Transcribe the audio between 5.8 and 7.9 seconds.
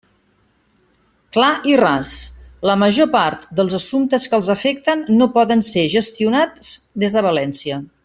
gestionats des de València.